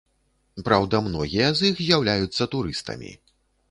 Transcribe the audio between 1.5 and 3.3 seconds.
з іх з'яўляюцца турыстамі.